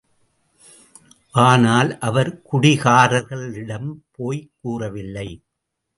[1.31, 5.43] ஆனால், அவர் குடிகாரர்களிடம் போய்க் கூறவில்லை.